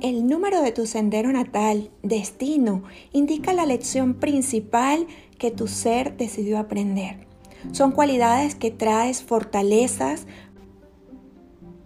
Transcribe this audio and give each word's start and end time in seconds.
El 0.00 0.28
número 0.28 0.62
de 0.62 0.70
tu 0.70 0.86
sendero 0.86 1.32
natal, 1.32 1.90
destino, 2.04 2.84
indica 3.12 3.52
la 3.52 3.66
lección 3.66 4.14
principal 4.14 5.08
que 5.38 5.50
tu 5.50 5.66
ser 5.66 6.16
decidió 6.16 6.60
aprender. 6.60 7.26
Son 7.72 7.90
cualidades 7.90 8.54
que 8.54 8.70
traes 8.70 9.24
fortalezas 9.24 10.28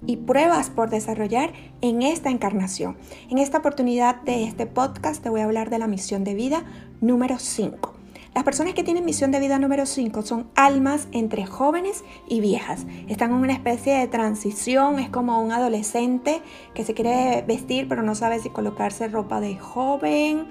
y 0.07 0.19
pruebas 0.19 0.69
por 0.69 0.91
desarrollar 0.91 1.55
en 1.81 2.03
esta 2.03 2.29
encarnación. 2.29 2.99
En 3.31 3.39
esta 3.39 3.59
oportunidad 3.59 4.21
de 4.23 4.45
este 4.45 4.67
podcast 4.67 5.23
te 5.23 5.31
voy 5.31 5.41
a 5.41 5.45
hablar 5.45 5.71
de 5.71 5.79
la 5.79 5.87
misión 5.87 6.23
de 6.23 6.35
vida 6.35 6.65
número 7.01 7.39
5. 7.39 8.02
Las 8.35 8.45
personas 8.45 8.73
que 8.73 8.83
tienen 8.83 9.05
misión 9.05 9.31
de 9.31 9.41
vida 9.41 9.59
número 9.59 9.85
5 9.85 10.23
son 10.23 10.47
almas 10.55 11.07
entre 11.13 11.45
jóvenes 11.45 12.03
y 12.27 12.41
viejas. 12.41 12.87
Están 13.07 13.31
en 13.33 13.37
una 13.37 13.53
especie 13.53 13.99
de 13.99 14.07
transición, 14.07 14.99
es 14.99 15.11
como 15.11 15.43
un 15.43 15.53
adolescente 15.53 16.41
que 16.73 16.83
se 16.83 16.95
quiere 16.95 17.45
vestir 17.47 17.89
pero 17.91 18.03
no 18.03 18.15
sabe 18.15 18.39
si 18.39 18.49
colocarse 18.49 19.09
ropa 19.09 19.41
de 19.41 19.59
joven 19.59 20.47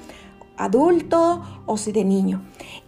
adulto 0.57 1.41
o 1.65 1.77
si 1.77 1.91
de 1.91 2.03
niño. 2.03 2.41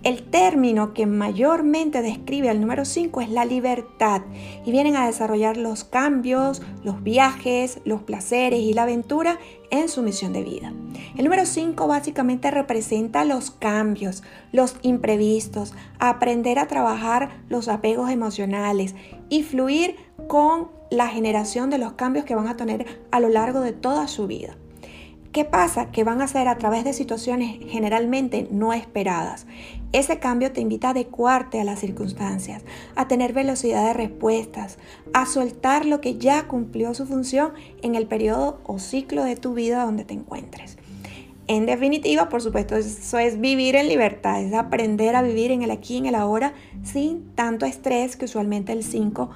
El 0.03 0.23
término 0.23 0.93
que 0.93 1.05
mayormente 1.05 2.01
describe 2.01 2.49
al 2.49 2.61
número 2.61 2.85
5 2.85 3.21
es 3.21 3.29
la 3.29 3.45
libertad 3.45 4.21
y 4.65 4.71
vienen 4.71 4.95
a 4.95 5.05
desarrollar 5.05 5.57
los 5.57 5.83
cambios, 5.83 6.61
los 6.83 7.03
viajes, 7.03 7.79
los 7.85 8.01
placeres 8.01 8.59
y 8.59 8.73
la 8.73 8.83
aventura 8.83 9.39
en 9.69 9.89
su 9.89 10.03
misión 10.03 10.33
de 10.33 10.43
vida. 10.43 10.73
El 11.17 11.23
número 11.23 11.45
5 11.45 11.87
básicamente 11.87 12.51
representa 12.51 13.25
los 13.25 13.51
cambios, 13.51 14.23
los 14.51 14.75
imprevistos, 14.81 15.73
aprender 15.99 16.59
a 16.59 16.67
trabajar 16.67 17.41
los 17.49 17.67
apegos 17.67 18.11
emocionales 18.11 18.95
y 19.29 19.43
fluir 19.43 19.95
con 20.27 20.69
la 20.91 21.07
generación 21.07 21.69
de 21.69 21.79
los 21.79 21.93
cambios 21.93 22.25
que 22.25 22.35
van 22.35 22.47
a 22.47 22.55
tener 22.55 23.01
a 23.11 23.19
lo 23.19 23.29
largo 23.29 23.61
de 23.61 23.71
toda 23.71 24.07
su 24.07 24.27
vida. 24.27 24.55
¿Qué 25.33 25.45
pasa? 25.45 25.89
Que 25.89 26.03
van 26.03 26.21
a 26.21 26.27
ser 26.27 26.47
a 26.47 26.59
través 26.59 26.83
de 26.83 26.93
situaciones 26.93 27.57
generalmente 27.67 28.47
no 28.51 28.71
esperadas. 28.71 29.47
Ese 29.91 30.19
cambio 30.19 30.51
te 30.51 30.61
invita 30.61 30.89
a 30.89 30.91
adecuarte 30.91 31.59
a 31.59 31.63
las 31.63 31.79
circunstancias, 31.79 32.61
a 32.95 33.07
tener 33.07 33.33
velocidad 33.33 33.83
de 33.87 33.93
respuestas, 33.93 34.77
a 35.11 35.25
soltar 35.25 35.87
lo 35.87 36.01
que 36.01 36.19
ya 36.19 36.47
cumplió 36.47 36.93
su 36.93 37.07
función 37.07 37.53
en 37.81 37.95
el 37.95 38.05
periodo 38.05 38.61
o 38.63 38.77
ciclo 38.77 39.23
de 39.23 39.35
tu 39.35 39.55
vida 39.55 39.83
donde 39.83 40.05
te 40.05 40.13
encuentres. 40.13 40.77
En 41.47 41.65
definitiva, 41.65 42.29
por 42.29 42.43
supuesto, 42.43 42.75
eso 42.75 43.17
es 43.17 43.41
vivir 43.41 43.75
en 43.75 43.87
libertad, 43.87 44.39
es 44.39 44.53
aprender 44.53 45.15
a 45.15 45.23
vivir 45.23 45.49
en 45.49 45.63
el 45.63 45.71
aquí 45.71 45.95
y 45.95 45.97
en 45.97 46.05
el 46.05 46.15
ahora 46.15 46.53
sin 46.83 47.33
tanto 47.33 47.65
estrés 47.65 48.17
que 48.17 48.25
usualmente 48.25 48.71
el 48.71 48.83
5 48.83 49.31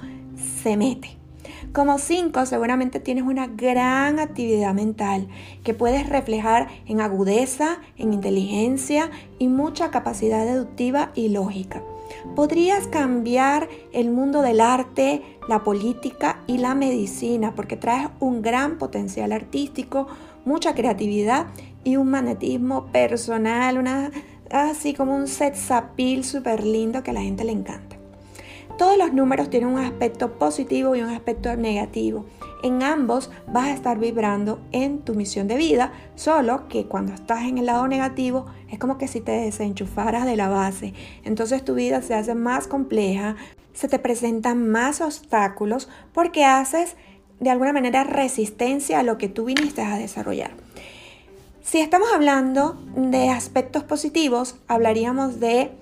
se 0.62 0.76
mete. 0.76 1.17
Como 1.72 1.98
5 1.98 2.46
seguramente 2.46 2.98
tienes 2.98 3.24
una 3.24 3.46
gran 3.46 4.18
actividad 4.18 4.72
mental 4.74 5.28
que 5.62 5.74
puedes 5.74 6.08
reflejar 6.08 6.68
en 6.86 7.00
agudeza, 7.00 7.80
en 7.96 8.14
inteligencia 8.14 9.10
y 9.38 9.48
mucha 9.48 9.90
capacidad 9.90 10.46
deductiva 10.46 11.12
y 11.14 11.28
lógica. 11.28 11.82
Podrías 12.34 12.86
cambiar 12.86 13.68
el 13.92 14.10
mundo 14.10 14.40
del 14.40 14.60
arte, 14.60 15.22
la 15.46 15.62
política 15.62 16.42
y 16.46 16.58
la 16.58 16.74
medicina 16.74 17.54
porque 17.54 17.76
traes 17.76 18.08
un 18.18 18.40
gran 18.40 18.78
potencial 18.78 19.30
artístico, 19.32 20.08
mucha 20.46 20.74
creatividad 20.74 21.48
y 21.84 21.96
un 21.96 22.10
magnetismo 22.10 22.86
personal, 22.86 23.76
una, 23.76 24.10
así 24.50 24.94
como 24.94 25.14
un 25.14 25.28
set 25.28 25.54
sapil 25.54 26.24
súper 26.24 26.64
lindo 26.64 27.02
que 27.02 27.10
a 27.10 27.14
la 27.14 27.22
gente 27.22 27.44
le 27.44 27.52
encanta. 27.52 27.87
Todos 28.78 28.96
los 28.96 29.12
números 29.12 29.50
tienen 29.50 29.70
un 29.70 29.80
aspecto 29.80 30.38
positivo 30.38 30.94
y 30.94 31.02
un 31.02 31.10
aspecto 31.10 31.54
negativo. 31.56 32.26
En 32.62 32.84
ambos 32.84 33.28
vas 33.48 33.66
a 33.66 33.72
estar 33.74 33.98
vibrando 33.98 34.60
en 34.70 35.00
tu 35.00 35.16
misión 35.16 35.48
de 35.48 35.56
vida, 35.56 35.92
solo 36.14 36.68
que 36.68 36.86
cuando 36.86 37.12
estás 37.12 37.42
en 37.42 37.58
el 37.58 37.66
lado 37.66 37.88
negativo 37.88 38.46
es 38.70 38.78
como 38.78 38.96
que 38.96 39.08
si 39.08 39.20
te 39.20 39.32
desenchufaras 39.32 40.26
de 40.26 40.36
la 40.36 40.48
base. 40.48 40.94
Entonces 41.24 41.64
tu 41.64 41.74
vida 41.74 42.02
se 42.02 42.14
hace 42.14 42.36
más 42.36 42.68
compleja, 42.68 43.34
se 43.72 43.88
te 43.88 43.98
presentan 43.98 44.68
más 44.68 45.00
obstáculos 45.00 45.88
porque 46.12 46.44
haces 46.44 46.94
de 47.40 47.50
alguna 47.50 47.72
manera 47.72 48.04
resistencia 48.04 49.00
a 49.00 49.02
lo 49.02 49.18
que 49.18 49.28
tú 49.28 49.46
viniste 49.46 49.82
a 49.82 49.98
desarrollar. 49.98 50.52
Si 51.62 51.80
estamos 51.80 52.08
hablando 52.14 52.76
de 52.94 53.28
aspectos 53.30 53.82
positivos, 53.82 54.54
hablaríamos 54.68 55.40
de 55.40 55.72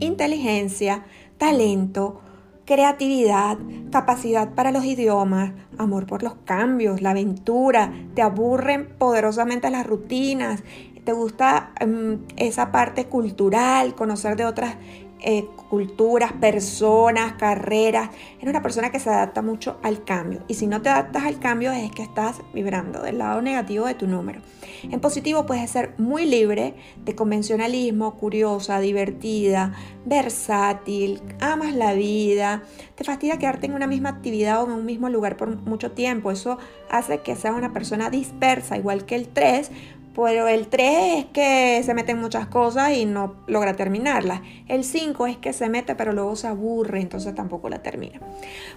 inteligencia, 0.00 1.04
talento, 1.38 2.20
creatividad, 2.66 3.56
capacidad 3.90 4.50
para 4.54 4.72
los 4.72 4.84
idiomas, 4.84 5.52
amor 5.78 6.06
por 6.06 6.22
los 6.22 6.34
cambios, 6.44 7.00
la 7.00 7.10
aventura, 7.10 7.92
te 8.14 8.20
aburren 8.20 8.88
poderosamente 8.98 9.70
las 9.70 9.86
rutinas, 9.86 10.62
te 11.04 11.12
gusta 11.12 11.72
em, 11.80 12.18
esa 12.36 12.70
parte 12.70 13.06
cultural, 13.06 13.94
conocer 13.94 14.36
de 14.36 14.44
otras 14.44 14.76
eh, 15.20 15.48
culturas, 15.68 16.32
personas, 16.32 17.34
carreras. 17.34 18.10
Eres 18.38 18.48
una 18.48 18.62
persona 18.62 18.90
que 18.90 19.00
se 19.00 19.10
adapta 19.10 19.42
mucho 19.42 19.78
al 19.82 20.04
cambio. 20.04 20.42
Y 20.48 20.54
si 20.54 20.66
no 20.66 20.80
te 20.80 20.88
adaptas 20.88 21.24
al 21.24 21.38
cambio 21.38 21.72
es 21.72 21.90
que 21.90 22.02
estás 22.02 22.40
vibrando 22.54 23.02
del 23.02 23.18
lado 23.18 23.42
negativo 23.42 23.86
de 23.86 23.94
tu 23.94 24.06
número. 24.06 24.40
En 24.84 25.00
positivo 25.00 25.44
puedes 25.46 25.70
ser 25.70 25.94
muy 25.98 26.24
libre 26.24 26.74
de 27.04 27.14
convencionalismo, 27.14 28.16
curiosa, 28.16 28.80
divertida, 28.80 29.72
versátil, 30.04 31.20
amas 31.40 31.74
la 31.74 31.94
vida, 31.94 32.62
te 32.94 33.04
fastidia 33.04 33.38
quedarte 33.38 33.66
en 33.66 33.74
una 33.74 33.86
misma 33.86 34.10
actividad 34.10 34.62
o 34.62 34.66
en 34.66 34.72
un 34.72 34.86
mismo 34.86 35.08
lugar 35.08 35.36
por 35.36 35.56
mucho 35.56 35.92
tiempo. 35.92 36.30
Eso 36.30 36.58
hace 36.90 37.20
que 37.20 37.36
seas 37.36 37.56
una 37.56 37.72
persona 37.72 38.10
dispersa, 38.10 38.76
igual 38.76 39.04
que 39.04 39.16
el 39.16 39.28
3, 39.28 39.70
pero 40.20 40.48
el 40.48 40.66
3 40.66 41.18
es 41.18 41.24
que 41.26 41.80
se 41.84 41.94
mete 41.94 42.10
en 42.10 42.20
muchas 42.20 42.48
cosas 42.48 42.92
y 42.92 43.06
no 43.06 43.36
logra 43.46 43.76
terminarlas. 43.76 44.40
El 44.66 44.82
5 44.82 45.28
es 45.28 45.36
que 45.36 45.52
se 45.52 45.68
mete 45.68 45.94
pero 45.94 46.12
luego 46.12 46.34
se 46.34 46.48
aburre, 46.48 47.00
entonces 47.00 47.36
tampoco 47.36 47.68
la 47.68 47.82
termina. 47.82 48.18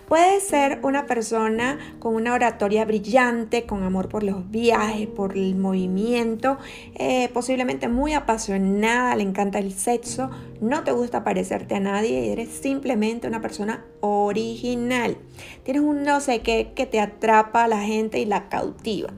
Puede 0.08 0.40
ser 0.40 0.80
una 0.84 1.08
persona 1.08 1.80
con 1.98 2.14
una 2.14 2.36
oratoria 2.36 2.86
brillante, 2.86 3.66
con 3.66 3.82
amor 3.82 4.08
por 4.08 4.22
los 4.22 4.52
viajes, 4.52 5.08
por 5.08 5.36
el 5.36 5.56
movimiento, 5.56 6.60
eh, 6.94 7.30
posiblemente 7.34 7.88
muy 7.88 8.14
apasionada, 8.14 9.16
le 9.16 9.24
encanta 9.24 9.58
el 9.58 9.74
sexo, 9.74 10.30
no 10.62 10.84
te 10.84 10.92
gusta 10.92 11.24
parecerte 11.24 11.74
a 11.74 11.80
nadie 11.80 12.24
y 12.24 12.30
eres 12.30 12.50
simplemente 12.50 13.28
una 13.28 13.42
persona 13.42 13.84
original. 14.02 15.18
Tienes 15.64 15.82
un 15.82 16.04
no 16.04 16.20
sé 16.22 16.42
qué 16.42 16.74
que 16.76 16.86
te 16.86 17.00
atrapa 17.00 17.64
a 17.64 17.68
la 17.68 17.80
gente 17.82 18.20
y 18.20 18.26
la 18.26 18.48
cautiva 18.48 19.12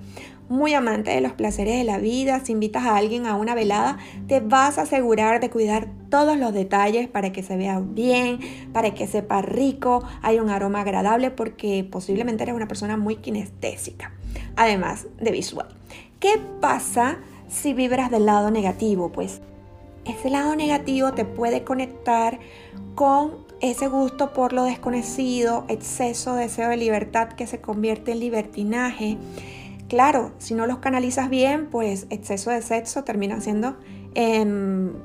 muy 0.53 0.75
amante 0.75 1.09
de 1.09 1.19
los 1.19 1.33
placeres 1.33 1.79
de 1.79 1.83
la 1.83 1.97
vida, 1.97 2.39
si 2.45 2.51
invitas 2.51 2.83
a 2.83 2.95
alguien 2.95 3.25
a 3.25 3.35
una 3.35 3.55
velada, 3.55 3.97
te 4.27 4.39
vas 4.39 4.77
a 4.77 4.83
asegurar 4.83 5.39
de 5.39 5.49
cuidar 5.49 5.87
todos 6.09 6.37
los 6.37 6.53
detalles 6.53 7.07
para 7.07 7.31
que 7.31 7.41
se 7.41 7.57
vea 7.57 7.79
bien, 7.79 8.39
para 8.71 8.93
que 8.93 9.07
sepa 9.07 9.41
rico, 9.41 10.03
hay 10.21 10.39
un 10.39 10.51
aroma 10.51 10.81
agradable 10.81 11.31
porque 11.31 11.83
posiblemente 11.83 12.43
eres 12.43 12.53
una 12.53 12.67
persona 12.67 12.97
muy 12.97 13.15
kinestésica, 13.15 14.13
además 14.55 15.07
de 15.19 15.31
visual. 15.31 15.69
¿Qué 16.19 16.39
pasa 16.61 17.17
si 17.49 17.73
vibras 17.73 18.11
del 18.11 18.27
lado 18.27 18.51
negativo? 18.51 19.11
Pues 19.11 19.41
ese 20.05 20.29
lado 20.29 20.55
negativo 20.55 21.13
te 21.13 21.25
puede 21.25 21.63
conectar 21.63 22.37
con 22.93 23.43
ese 23.59 23.87
gusto 23.87 24.33
por 24.33 24.53
lo 24.53 24.65
desconocido, 24.65 25.65
exceso 25.67 26.35
deseo 26.35 26.69
de 26.69 26.77
libertad 26.77 27.29
que 27.29 27.47
se 27.47 27.59
convierte 27.59 28.11
en 28.11 28.19
libertinaje 28.19 29.17
Claro, 29.93 30.31
si 30.39 30.55
no 30.55 30.65
los 30.65 30.79
canalizas 30.79 31.29
bien, 31.29 31.67
pues 31.69 32.07
exceso 32.09 32.49
de 32.49 32.63
sexo 32.63 33.03
termina 33.03 33.39
siendo, 33.41 33.77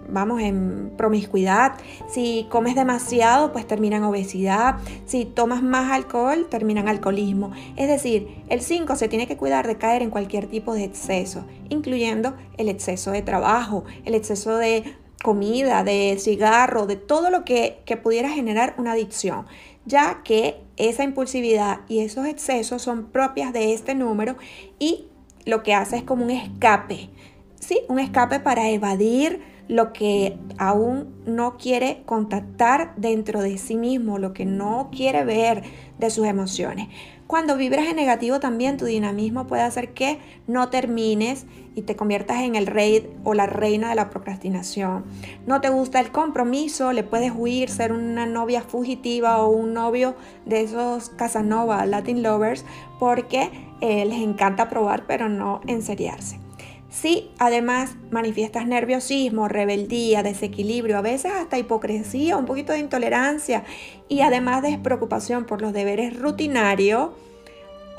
vamos, 0.09 0.41
en 0.41 0.95
promiscuidad. 0.97 1.75
Si 2.09 2.47
comes 2.49 2.75
demasiado, 2.75 3.53
pues 3.53 3.67
termina 3.67 3.99
en 3.99 4.05
obesidad. 4.05 4.77
Si 5.05 5.27
tomas 5.27 5.63
más 5.63 5.93
alcohol, 5.93 6.47
termina 6.49 6.81
en 6.81 6.89
alcoholismo. 6.89 7.51
Es 7.77 7.87
decir, 7.87 8.29
el 8.49 8.63
5 8.63 8.97
se 8.97 9.09
tiene 9.09 9.27
que 9.27 9.37
cuidar 9.37 9.67
de 9.67 9.77
caer 9.77 10.01
en 10.01 10.09
cualquier 10.09 10.47
tipo 10.47 10.73
de 10.73 10.85
exceso, 10.85 11.45
incluyendo 11.69 12.33
el 12.57 12.71
exceso 12.71 13.11
de 13.11 13.21
trabajo, 13.21 13.85
el 14.07 14.15
exceso 14.15 14.57
de 14.57 14.85
comida, 15.23 15.85
de 15.85 16.17
cigarro, 16.19 16.87
de 16.87 16.97
todo 16.97 17.31
lo 17.31 17.45
que, 17.45 17.81
que 17.85 17.97
pudiera 17.97 18.31
generar 18.31 18.75
una 18.79 18.93
adicción, 18.93 19.47
ya 19.85 20.23
que 20.23 20.61
esa 20.77 21.03
impulsividad 21.03 21.81
y 21.89 22.01
esos 22.01 22.27
excesos 22.27 22.83
son 22.83 23.07
propias 23.07 23.53
de 23.53 23.73
este 23.73 23.95
número 23.95 24.37
y 24.79 25.07
lo 25.45 25.63
que 25.63 25.75
hace 25.75 25.97
es 25.97 26.03
como 26.03 26.25
un 26.25 26.31
escape, 26.31 27.11
¿sí? 27.59 27.81
Un 27.89 27.99
escape 27.99 28.39
para 28.41 28.69
evadir 28.71 29.43
lo 29.69 29.93
que 29.93 30.39
aún 30.57 31.15
no 31.27 31.57
quiere 31.59 32.03
contactar 32.07 32.95
dentro 32.97 33.43
de 33.43 33.59
sí 33.59 33.77
mismo, 33.77 34.19
lo 34.19 34.33
que 34.33 34.45
no 34.45 34.89
quiere 34.91 35.25
ver 35.25 35.63
de 35.99 36.11
sus 36.11 36.27
emociones. 36.27 36.89
Cuando 37.27 37.59
vibras 37.59 37.87
en 37.87 37.97
negativo 37.97 38.41
también 38.41 38.79
tu 38.79 38.87
dinamismo 38.87 39.47
puede 39.47 39.61
hacer 39.61 39.93
que 39.93 40.19
no 40.47 40.71
termines 40.71 41.45
y 41.75 41.83
te 41.83 41.95
conviertas 41.95 42.41
en 42.41 42.55
el 42.55 42.67
rey 42.67 43.15
o 43.23 43.35
la 43.35 43.45
reina 43.45 43.91
de 43.91 43.95
la 43.95 44.09
procrastinación. 44.09 45.05
No 45.47 45.61
te 45.61 45.69
gusta 45.69 46.01
el 46.01 46.11
compromiso, 46.11 46.95
le 46.95 47.05
puedes 47.05 47.33
huir, 47.37 47.69
ser 47.69 47.93
una 47.93 48.25
novia 48.25 48.63
fugitiva 48.63 49.43
o 49.43 49.51
un 49.51 49.75
novio 49.75 50.15
de 50.47 50.63
esos 50.63 51.11
Casanova, 51.11 51.85
Latin 51.85 52.23
lovers, 52.23 52.65
porque 52.99 53.51
eh, 53.83 54.07
les 54.07 54.23
encanta 54.23 54.71
probar 54.71 55.07
pero 55.07 55.29
no 55.29 55.61
enseriarse. 55.67 56.48
Si 56.91 57.31
además 57.39 57.97
manifiestas 58.11 58.67
nerviosismo, 58.67 59.49
rebeldía, 59.49 60.23
desequilibrio, 60.23 60.99
a 60.99 61.03
veces 61.03 61.33
hasta 61.33 61.59
hipocresía, 61.59 62.37
un 62.37 62.47
poquito 62.47 62.73
de 62.73 62.79
intolerancia 62.79 63.65
y 64.09 64.23
además 64.23 64.63
despreocupación 64.63 65.45
por 65.45 65.61
los 65.61 65.73
deberes 65.73 66.19
rutinarios, 66.19 67.11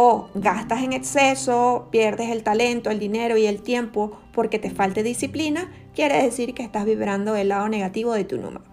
o 0.02 0.30
gastas 0.34 0.82
en 0.82 0.94
exceso, 0.94 1.90
pierdes 1.92 2.30
el 2.30 2.42
talento, 2.42 2.90
el 2.90 3.00
dinero 3.00 3.36
y 3.36 3.46
el 3.46 3.62
tiempo 3.62 4.18
porque 4.32 4.58
te 4.58 4.70
falte 4.70 5.04
disciplina, 5.04 5.70
quiere 5.94 6.24
decir 6.24 6.54
que 6.54 6.64
estás 6.64 6.86
vibrando 6.86 7.36
el 7.36 7.50
lado 7.50 7.68
negativo 7.68 8.14
de 8.14 8.24
tu 8.24 8.38
número. 8.38 8.64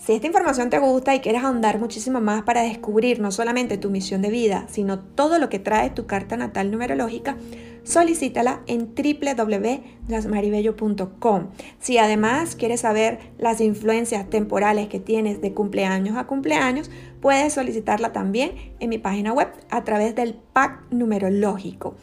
Si 0.00 0.12
esta 0.14 0.26
información 0.26 0.70
te 0.70 0.78
gusta 0.78 1.14
y 1.14 1.20
quieres 1.20 1.44
ahondar 1.44 1.78
muchísimo 1.78 2.22
más 2.22 2.44
para 2.44 2.62
descubrir 2.62 3.20
no 3.20 3.30
solamente 3.30 3.76
tu 3.76 3.90
misión 3.90 4.22
de 4.22 4.30
vida, 4.30 4.64
sino 4.70 4.98
todo 4.98 5.38
lo 5.38 5.50
que 5.50 5.58
trae 5.58 5.90
tu 5.90 6.06
carta 6.06 6.38
natal 6.38 6.70
numerológica, 6.70 7.36
solicítala 7.82 8.62
en 8.66 8.94
www.jasmaribello.com. 8.94 11.48
Si 11.80 11.98
además 11.98 12.56
quieres 12.56 12.80
saber 12.80 13.18
las 13.36 13.60
influencias 13.60 14.30
temporales 14.30 14.88
que 14.88 15.00
tienes 15.00 15.42
de 15.42 15.52
cumpleaños 15.52 16.16
a 16.16 16.26
cumpleaños, 16.26 16.90
puedes 17.20 17.52
solicitarla 17.52 18.14
también 18.14 18.72
en 18.80 18.88
mi 18.88 18.96
página 18.96 19.34
web 19.34 19.48
a 19.68 19.84
través 19.84 20.14
del 20.14 20.32
pack 20.32 20.90
numerológico. 20.90 21.94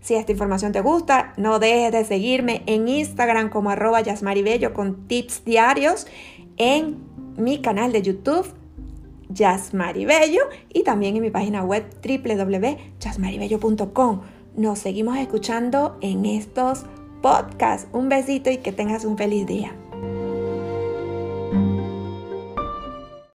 Si 0.00 0.14
esta 0.14 0.32
información 0.32 0.72
te 0.72 0.80
gusta, 0.80 1.34
no 1.36 1.58
dejes 1.58 1.92
de 1.92 2.06
seguirme 2.06 2.62
en 2.64 2.88
Instagram 2.88 3.50
como 3.50 3.68
arroba 3.68 4.00
yasmaribello 4.00 4.72
con 4.72 5.06
tips 5.06 5.44
diarios, 5.44 6.06
en 6.56 7.11
mi 7.36 7.60
canal 7.60 7.92
de 7.92 8.02
YouTube, 8.02 8.46
Jasmaribello, 9.34 10.42
y 10.72 10.82
también 10.82 11.16
en 11.16 11.22
mi 11.22 11.30
página 11.30 11.64
web 11.64 11.84
www.jasmaribello.com. 12.02 14.20
Nos 14.56 14.78
seguimos 14.78 15.16
escuchando 15.16 15.96
en 16.00 16.26
estos 16.26 16.84
podcasts. 17.22 17.88
Un 17.92 18.08
besito 18.08 18.50
y 18.50 18.58
que 18.58 18.72
tengas 18.72 19.04
un 19.04 19.16
feliz 19.16 19.46
día. 19.46 19.72